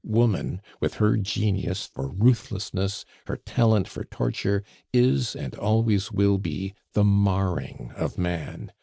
[0.03, 6.73] Woman, with her genius for ruthlessness, her talent for torture, is, and always will be,
[6.93, 8.71] the marring of man.